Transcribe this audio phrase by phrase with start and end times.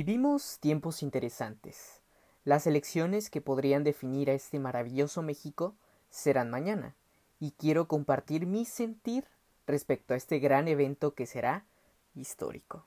[0.00, 2.02] Vivimos tiempos interesantes.
[2.44, 5.74] Las elecciones que podrían definir a este maravilloso México
[6.08, 6.94] serán mañana,
[7.40, 9.24] y quiero compartir mi sentir
[9.66, 11.66] respecto a este gran evento que será
[12.14, 12.86] histórico.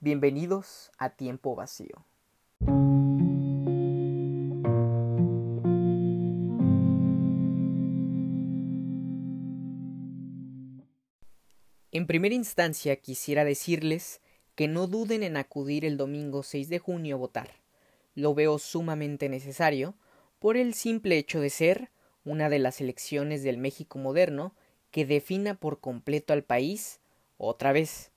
[0.00, 2.04] Bienvenidos a Tiempo Vacío.
[11.90, 14.19] En primera instancia quisiera decirles
[14.60, 17.48] que no duden en acudir el domingo 6 de junio a votar.
[18.14, 19.94] Lo veo sumamente necesario
[20.38, 21.88] por el simple hecho de ser
[22.26, 24.54] una de las elecciones del México moderno
[24.90, 27.00] que defina por completo al país
[27.38, 28.12] otra vez.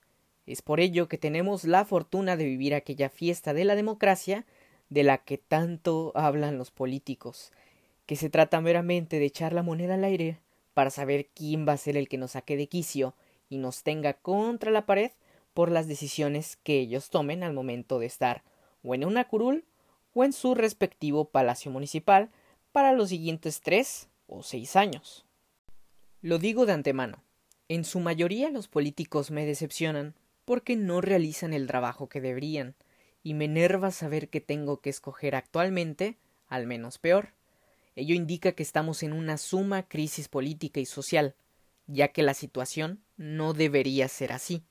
[0.45, 4.45] Es por ello que tenemos la fortuna de vivir aquella fiesta de la democracia
[4.89, 7.53] de la que tanto hablan los políticos,
[8.05, 10.41] que se trata meramente de echar la moneda al aire
[10.73, 13.15] para saber quién va a ser el que nos saque de quicio
[13.47, 15.11] y nos tenga contra la pared
[15.53, 18.43] por las decisiones que ellos tomen al momento de estar
[18.83, 19.65] o en una curul
[20.13, 22.29] o en su respectivo palacio municipal
[22.71, 25.25] para los siguientes tres o seis años.
[26.21, 27.23] Lo digo de antemano.
[27.69, 30.15] En su mayoría los políticos me decepcionan
[30.45, 32.75] porque no realizan el trabajo que deberían,
[33.23, 37.29] y me enerva saber que tengo que escoger actualmente al menos peor.
[37.95, 41.35] Ello indica que estamos en una suma crisis política y social,
[41.87, 44.63] ya que la situación no debería ser así.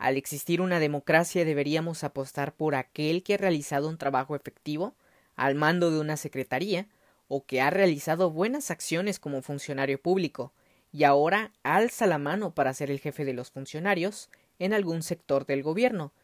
[0.00, 4.94] Al existir una democracia deberíamos apostar por aquel que ha realizado un trabajo efectivo
[5.36, 6.88] al mando de una secretaría
[7.28, 10.54] o que ha realizado buenas acciones como funcionario público
[10.90, 15.44] y ahora alza la mano para ser el jefe de los funcionarios en algún sector
[15.44, 16.14] del gobierno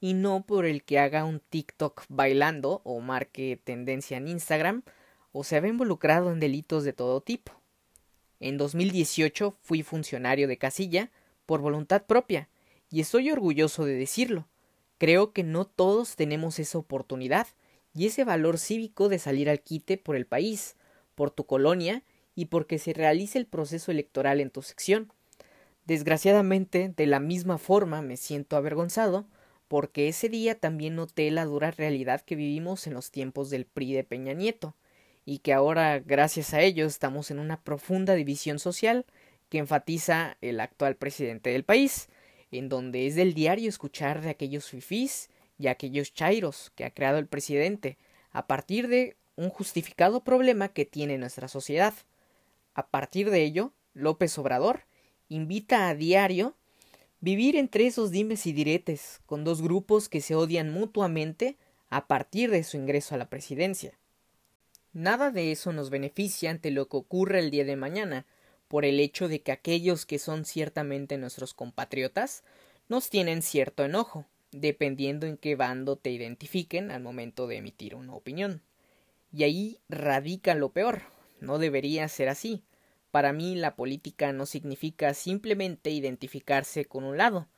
[0.00, 4.82] y no por el que haga un TikTok bailando o marque tendencia en Instagram
[5.32, 7.52] o se ve involucrado en delitos de todo tipo.
[8.40, 11.10] En 2018 fui funcionario de casilla
[11.44, 12.48] por voluntad propia,
[12.96, 14.48] y estoy orgulloso de decirlo.
[14.96, 17.46] Creo que no todos tenemos esa oportunidad
[17.92, 20.76] y ese valor cívico de salir al quite por el país,
[21.14, 22.04] por tu colonia
[22.34, 25.12] y porque se realice el proceso electoral en tu sección.
[25.84, 29.26] Desgraciadamente, de la misma forma me siento avergonzado
[29.68, 33.92] porque ese día también noté la dura realidad que vivimos en los tiempos del PRI
[33.92, 34.74] de Peña Nieto,
[35.26, 39.04] y que ahora, gracias a ello, estamos en una profunda división social
[39.50, 42.08] que enfatiza el actual presidente del país,
[42.58, 47.18] en donde es del diario escuchar de aquellos fifís y aquellos chairos que ha creado
[47.18, 47.96] el presidente,
[48.30, 51.94] a partir de un justificado problema que tiene nuestra sociedad.
[52.74, 54.84] A partir de ello, López Obrador
[55.28, 56.54] invita a diario
[57.20, 61.56] vivir entre esos dimes y diretes, con dos grupos que se odian mutuamente
[61.88, 63.98] a partir de su ingreso a la presidencia.
[64.92, 68.26] Nada de eso nos beneficia ante lo que ocurra el día de mañana,
[68.68, 72.44] por el hecho de que aquellos que son ciertamente nuestros compatriotas
[72.88, 78.14] nos tienen cierto enojo, dependiendo en qué bando te identifiquen al momento de emitir una
[78.14, 78.62] opinión.
[79.32, 81.02] Y ahí radica lo peor.
[81.40, 82.62] No debería ser así.
[83.10, 87.48] Para mí la política no significa simplemente identificarse con un lado,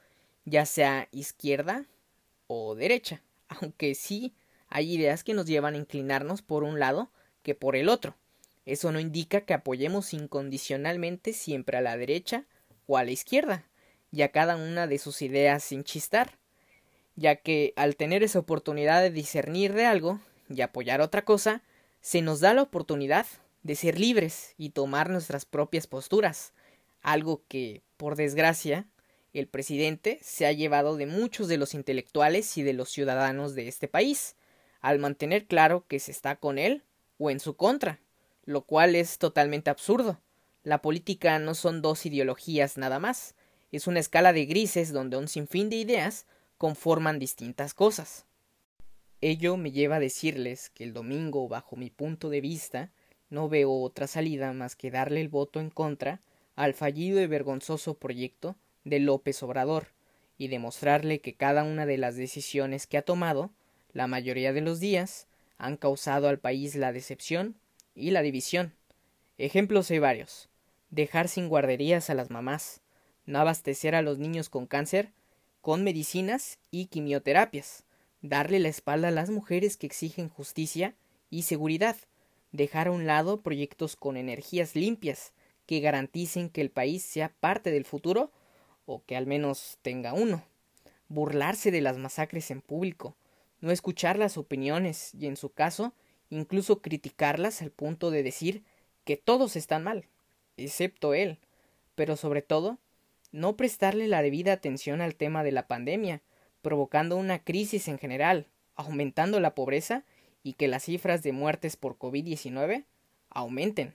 [0.45, 1.87] ya sea izquierda
[2.47, 4.35] o derecha, aunque sí
[4.69, 7.11] hay ideas que nos llevan a inclinarnos por un lado
[7.43, 8.17] que por el otro.
[8.69, 12.45] Eso no indica que apoyemos incondicionalmente siempre a la derecha
[12.87, 13.65] o a la izquierda,
[14.13, 16.37] y a cada una de sus ideas sin chistar,
[17.17, 20.21] ya que al tener esa oportunidad de discernir de algo
[20.51, 21.63] y apoyar otra cosa,
[22.03, 23.25] se nos da la oportunidad
[23.63, 26.53] de ser libres y tomar nuestras propias posturas,
[27.01, 28.87] algo que, por desgracia,
[29.33, 33.67] el presidente se ha llevado de muchos de los intelectuales y de los ciudadanos de
[33.67, 34.37] este país,
[34.83, 36.83] al mantener claro que se está con él
[37.17, 37.99] o en su contra,
[38.49, 40.23] lo cual es totalmente absurdo.
[40.63, 43.35] La política no son dos ideologías nada más,
[43.73, 46.25] es una escala de grises donde un sinfín de ideas
[46.57, 48.25] conforman distintas cosas.
[49.21, 52.91] Ello me lleva a decirles que el domingo, bajo mi punto de vista,
[53.29, 56.23] no veo otra salida más que darle el voto en contra
[56.57, 59.89] al fallido y vergonzoso proyecto de López Obrador
[60.39, 63.51] y demostrarle que cada una de las decisiones que ha tomado,
[63.93, 65.27] la mayoría de los días,
[65.59, 67.55] han causado al país la decepción
[67.99, 68.75] y la división.
[69.37, 70.49] Ejemplos hay varios.
[70.91, 72.81] Dejar sin guarderías a las mamás,
[73.27, 75.13] no abastecer a los niños con cáncer
[75.61, 77.85] con medicinas y quimioterapias,
[78.23, 80.95] darle la espalda a las mujeres que exigen justicia
[81.31, 81.97] y seguridad,
[82.53, 85.33] dejar a un lado proyectos con energías limpias
[85.67, 88.33] que garanticen que el país sea parte del futuro
[88.87, 90.43] o que al menos tenga uno,
[91.09, 93.15] burlarse de las masacres en público,
[93.61, 95.93] no escuchar las opiniones y en su caso
[96.31, 98.63] incluso criticarlas al punto de decir
[99.05, 100.05] que todos están mal,
[100.57, 101.39] excepto él,
[101.95, 102.79] pero sobre todo
[103.33, 106.23] no prestarle la debida atención al tema de la pandemia,
[106.63, 110.05] provocando una crisis en general, aumentando la pobreza
[110.43, 112.85] y que las cifras de muertes por COVID-19
[113.31, 113.95] aumenten,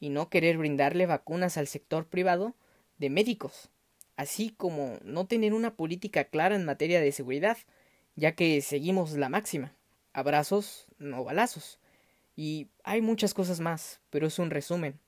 [0.00, 2.54] y no querer brindarle vacunas al sector privado
[2.98, 3.70] de médicos,
[4.16, 7.58] así como no tener una política clara en materia de seguridad,
[8.16, 9.74] ya que seguimos la máxima,
[10.12, 11.78] abrazos, no balazos.
[12.36, 14.98] Y hay muchas cosas más, pero es un resumen.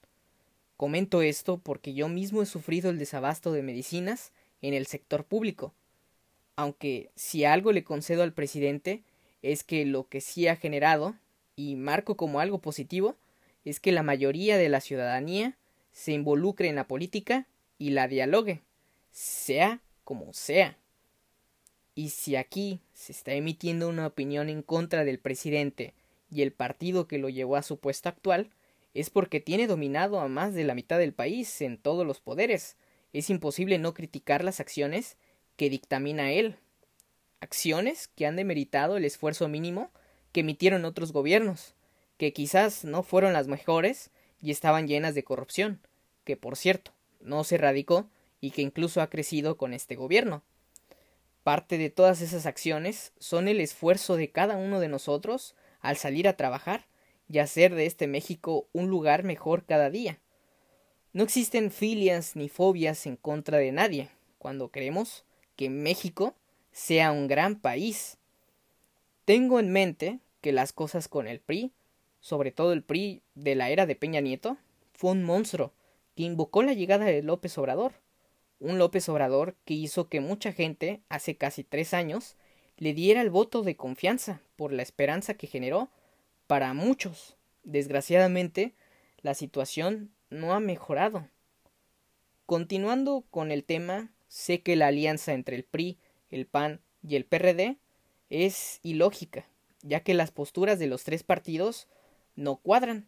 [0.76, 4.32] Comento esto porque yo mismo he sufrido el desabasto de medicinas
[4.62, 5.75] en el sector público,
[6.56, 9.02] aunque si algo le concedo al presidente
[9.42, 11.14] es que lo que sí ha generado,
[11.56, 13.16] y marco como algo positivo,
[13.64, 15.56] es que la mayoría de la ciudadanía
[15.92, 17.46] se involucre en la política
[17.78, 18.62] y la dialogue,
[19.10, 20.76] sea como sea.
[22.00, 25.93] Y si aquí se está emitiendo una opinión en contra del presidente
[26.31, 28.49] y el partido que lo llevó a su puesto actual,
[28.94, 32.79] es porque tiene dominado a más de la mitad del país en todos los poderes.
[33.12, 35.19] Es imposible no criticar las acciones
[35.56, 36.56] que dictamina él.
[37.41, 39.91] Acciones que han demeritado el esfuerzo mínimo
[40.32, 41.75] que emitieron otros gobiernos,
[42.17, 44.08] que quizás no fueron las mejores
[44.41, 45.81] y estaban llenas de corrupción,
[46.25, 48.08] que por cierto, no se erradicó
[48.41, 50.43] y que incluso ha crecido con este gobierno.
[51.42, 56.28] Parte de todas esas acciones son el esfuerzo de cada uno de nosotros al salir
[56.28, 56.87] a trabajar
[57.28, 60.19] y hacer de este México un lugar mejor cada día.
[61.12, 65.25] No existen filias ni fobias en contra de nadie cuando queremos
[65.56, 66.34] que México
[66.72, 68.19] sea un gran país.
[69.25, 71.72] Tengo en mente que las cosas con el PRI,
[72.20, 74.58] sobre todo el PRI de la era de Peña Nieto,
[74.92, 75.72] fue un monstruo
[76.16, 77.94] que invocó la llegada de López Obrador
[78.60, 82.36] un López Obrador que hizo que mucha gente, hace casi tres años,
[82.76, 85.90] le diera el voto de confianza por la esperanza que generó
[86.46, 87.36] para muchos.
[87.64, 88.74] Desgraciadamente,
[89.22, 91.28] la situación no ha mejorado.
[92.46, 95.98] Continuando con el tema, sé que la alianza entre el PRI,
[96.30, 97.76] el PAN y el PRD
[98.28, 99.46] es ilógica,
[99.82, 101.88] ya que las posturas de los tres partidos
[102.36, 103.06] no cuadran,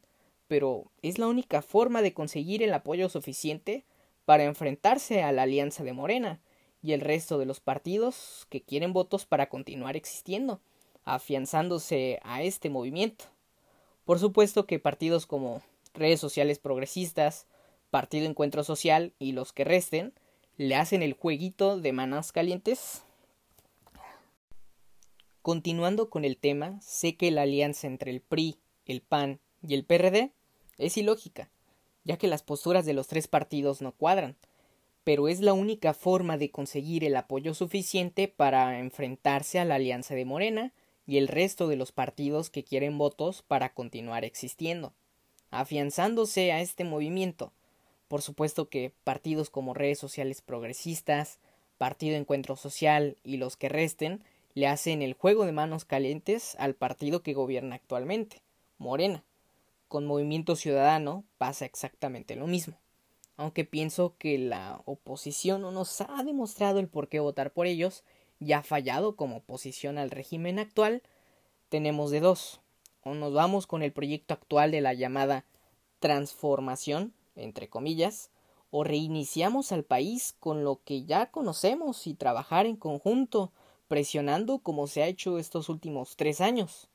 [0.48, 3.84] pero es la única forma de conseguir el apoyo suficiente
[4.24, 6.40] para enfrentarse a la alianza de Morena
[6.82, 10.60] y el resto de los partidos que quieren votos para continuar existiendo,
[11.04, 13.26] afianzándose a este movimiento.
[14.04, 15.62] Por supuesto que partidos como
[15.94, 17.46] redes sociales progresistas,
[17.90, 20.14] Partido Encuentro Social y los que resten
[20.56, 23.04] le hacen el jueguito de manas calientes.
[25.42, 29.84] Continuando con el tema, sé que la alianza entre el PRI, el PAN y el
[29.84, 30.32] PRD
[30.78, 31.50] es ilógica,
[32.04, 34.36] ya que las posturas de los tres partidos no cuadran,
[35.04, 40.14] pero es la única forma de conseguir el apoyo suficiente para enfrentarse a la alianza
[40.14, 40.72] de Morena
[41.06, 44.92] y el resto de los partidos que quieren votos para continuar existiendo.
[45.50, 47.52] Afianzándose a este movimiento,
[48.08, 51.38] por supuesto que partidos como redes sociales progresistas,
[51.78, 54.22] Partido Encuentro Social y los que resten
[54.54, 58.42] le hacen el juego de manos calientes al partido que gobierna actualmente,
[58.78, 59.24] Morena
[59.92, 62.78] con Movimiento Ciudadano pasa exactamente lo mismo.
[63.36, 68.02] Aunque pienso que la oposición no nos ha demostrado el por qué votar por ellos
[68.40, 71.02] y ha fallado como oposición al régimen actual,
[71.68, 72.62] tenemos de dos.
[73.04, 75.44] O nos vamos con el proyecto actual de la llamada
[75.98, 78.30] transformación, entre comillas,
[78.70, 83.52] o reiniciamos al país con lo que ya conocemos y trabajar en conjunto,
[83.88, 86.88] presionando como se ha hecho estos últimos tres años.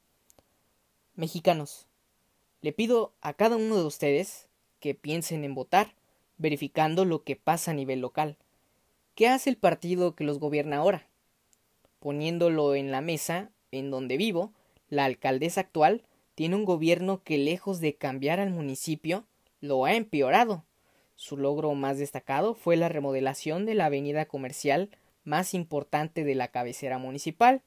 [1.13, 1.86] Mexicanos,
[2.61, 4.47] le pido a cada uno de ustedes
[4.79, 5.95] que piensen en votar,
[6.37, 8.37] verificando lo que pasa a nivel local.
[9.15, 11.07] ¿Qué hace el partido que los gobierna ahora?
[11.99, 14.53] Poniéndolo en la mesa, en donde vivo,
[14.89, 16.03] la alcaldesa actual
[16.35, 19.25] tiene un gobierno que lejos de cambiar al municipio,
[19.59, 20.63] lo ha empeorado.
[21.15, 24.91] Su logro más destacado fue la remodelación de la avenida comercial
[25.23, 27.63] más importante de la cabecera municipal,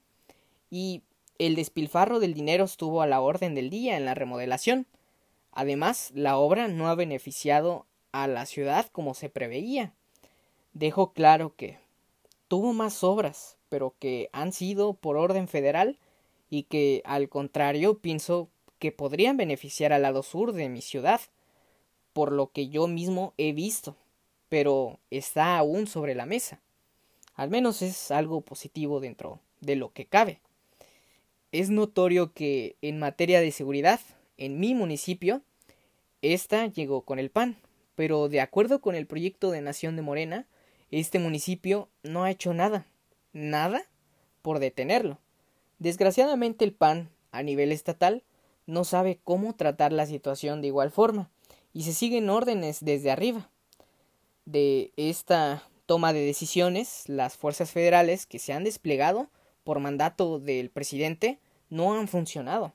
[0.71, 1.03] y
[1.41, 4.87] el despilfarro del dinero estuvo a la orden del día en la remodelación.
[5.53, 9.95] Además, la obra no ha beneficiado a la ciudad como se preveía.
[10.75, 11.79] Dejo claro que
[12.47, 15.99] tuvo más obras, pero que han sido por orden federal
[16.51, 21.23] y que, al contrario, pienso que podrían beneficiar al lado sur de mi ciudad,
[22.13, 23.97] por lo que yo mismo he visto,
[24.51, 26.61] pero está aún sobre la mesa.
[27.35, 30.39] Al menos es algo positivo dentro de lo que cabe
[31.53, 34.01] es notorio que en materia de seguridad,
[34.37, 35.43] en mi municipio,
[36.23, 37.57] esta llegó con el PAN,
[37.95, 40.47] pero de acuerdo con el proyecto de Nación de Morena,
[40.91, 42.87] este municipio no ha hecho nada,
[43.33, 43.83] nada
[44.43, 45.19] por detenerlo.
[45.79, 48.23] Desgraciadamente el PAN, a nivel estatal,
[48.67, 51.31] no sabe cómo tratar la situación de igual forma,
[51.73, 53.51] y se siguen órdenes desde arriba.
[54.45, 59.29] De esta toma de decisiones, las fuerzas federales que se han desplegado
[59.71, 62.73] por mandato del presidente no han funcionado.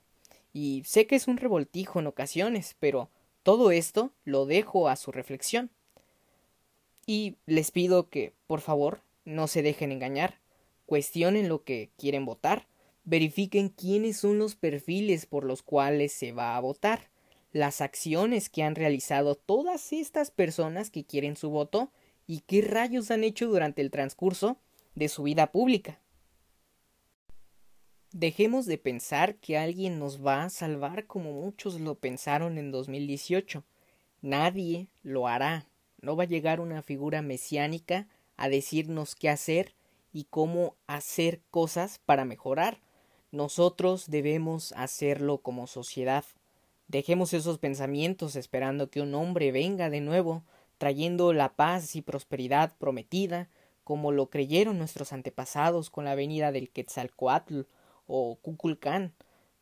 [0.54, 3.10] Y sé que es un revoltijo en ocasiones, pero
[3.42, 5.68] todo esto lo dejo a su reflexión.
[7.04, 10.38] Y les pido que, por favor, no se dejen engañar,
[10.86, 12.66] cuestionen lo que quieren votar,
[13.04, 17.10] verifiquen quiénes son los perfiles por los cuales se va a votar,
[17.52, 21.90] las acciones que han realizado todas estas personas que quieren su voto
[22.26, 24.56] y qué rayos han hecho durante el transcurso
[24.94, 26.00] de su vida pública.
[28.18, 33.62] Dejemos de pensar que alguien nos va a salvar como muchos lo pensaron en 2018.
[34.22, 35.66] Nadie lo hará.
[36.00, 38.08] No va a llegar una figura mesiánica
[38.38, 39.74] a decirnos qué hacer
[40.14, 42.80] y cómo hacer cosas para mejorar.
[43.32, 46.24] Nosotros debemos hacerlo como sociedad.
[46.88, 50.42] Dejemos esos pensamientos esperando que un hombre venga de nuevo,
[50.78, 53.50] trayendo la paz y prosperidad prometida,
[53.84, 57.64] como lo creyeron nuestros antepasados con la venida del Quetzalcoatl
[58.06, 59.14] o Kukulcán.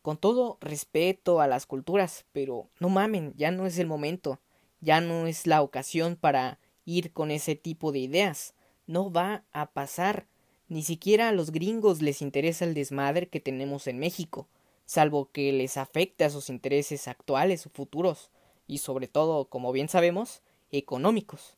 [0.03, 4.41] Con todo respeto a las culturas, pero no mamen, ya no es el momento,
[4.81, 8.55] ya no es la ocasión para ir con ese tipo de ideas.
[8.87, 10.27] No va a pasar.
[10.69, 14.49] Ni siquiera a los gringos les interesa el desmadre que tenemos en México
[14.87, 18.31] salvo que les afecte a sus intereses actuales o futuros,
[18.67, 21.57] y sobre todo, como bien sabemos, económicos.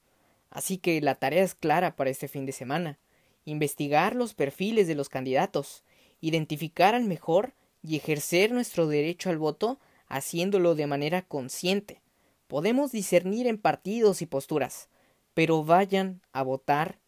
[0.50, 2.98] Así que la tarea es clara para este fin de semana
[3.44, 5.84] investigar los perfiles de los candidatos,
[6.26, 9.78] identificar al mejor y ejercer nuestro derecho al voto
[10.08, 12.00] haciéndolo de manera consciente.
[12.48, 14.88] Podemos discernir en partidos y posturas,
[15.34, 16.98] pero vayan a votar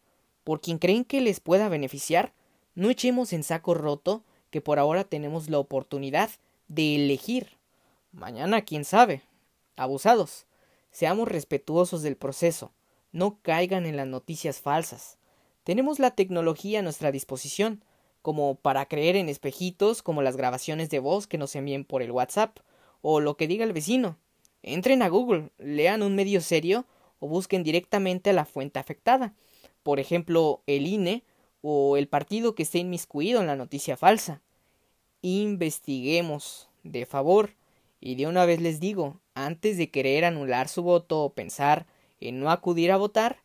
[0.43, 2.33] por quien creen que les pueda beneficiar.
[2.75, 6.29] No echemos en saco roto que por ahora tenemos la oportunidad
[6.69, 7.57] de elegir.
[8.11, 9.21] Mañana, quién sabe.
[9.75, 10.45] Abusados.
[10.91, 12.71] Seamos respetuosos del proceso.
[13.11, 15.17] No caigan en las noticias falsas.
[15.63, 17.83] Tenemos la tecnología a nuestra disposición,
[18.21, 22.11] como para creer en espejitos como las grabaciones de voz que nos envíen por el
[22.11, 22.59] WhatsApp,
[23.01, 24.17] o lo que diga el vecino.
[24.61, 26.85] Entren a Google, lean un medio serio
[27.19, 29.33] o busquen directamente a la fuente afectada.
[29.83, 31.23] Por ejemplo, el INE
[31.61, 34.41] o el partido que esté inmiscuido en la noticia falsa.
[35.21, 37.55] Investiguemos, de favor,
[38.01, 41.85] y de una vez les digo, antes de querer anular su voto o pensar
[42.19, 43.41] en no acudir a votar,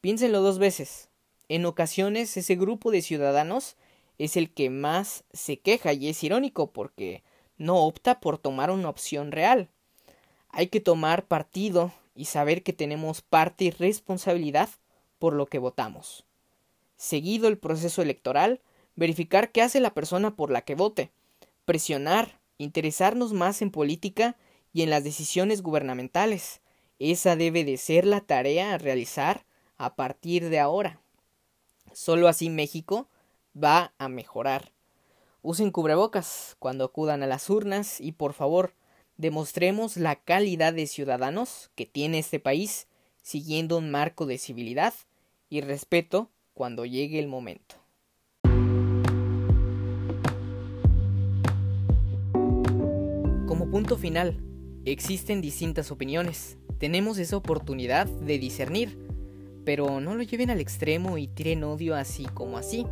[0.00, 1.08] piénsenlo dos veces.
[1.48, 3.76] En ocasiones ese grupo de ciudadanos
[4.18, 7.22] es el que más se queja y es irónico porque
[7.58, 9.68] no opta por tomar una opción real.
[10.48, 14.70] Hay que tomar partido y saber que tenemos parte y responsabilidad
[15.18, 16.26] por lo que votamos
[16.96, 18.60] seguido el proceso electoral,
[18.94, 21.10] verificar qué hace la persona por la que vote,
[21.64, 24.36] presionar, interesarnos más en política
[24.72, 26.60] y en las decisiones gubernamentales.
[26.98, 29.44] Esa debe de ser la tarea a realizar
[29.76, 31.00] a partir de ahora.
[31.92, 33.08] Solo así México
[33.56, 34.72] va a mejorar.
[35.42, 38.74] Usen cubrebocas cuando acudan a las urnas y por favor
[39.16, 42.88] demostremos la calidad de ciudadanos que tiene este país
[43.22, 44.94] siguiendo un marco de civilidad
[45.48, 47.76] y respeto cuando llegue el momento.
[53.46, 54.42] Como punto final,
[54.84, 56.58] existen distintas opiniones.
[56.78, 58.98] Tenemos esa oportunidad de discernir,
[59.64, 62.86] pero no lo lleven al extremo y tiren odio así como así.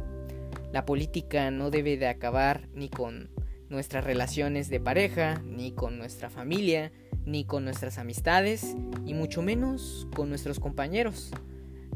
[0.75, 3.31] La política no debe de acabar ni con
[3.69, 6.91] nuestras relaciones de pareja, ni con nuestra familia,
[7.25, 8.75] ni con nuestras amistades,
[9.07, 11.31] y mucho menos con nuestros compañeros.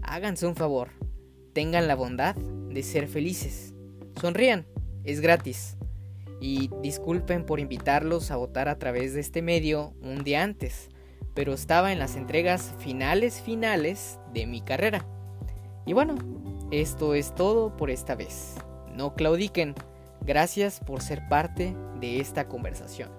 [0.00, 0.90] Háganse un favor,
[1.54, 3.74] tengan la bondad de ser felices.
[4.20, 4.64] Sonrían,
[5.02, 5.76] es gratis.
[6.40, 10.88] Y disculpen por invitarlos a votar a través de este medio un día antes,
[11.34, 15.04] pero estaba en las entregas finales finales de mi carrera.
[15.84, 16.14] Y bueno,
[16.70, 18.54] esto es todo por esta vez.
[18.98, 19.76] No claudiquen.
[20.26, 23.17] Gracias por ser parte de esta conversación.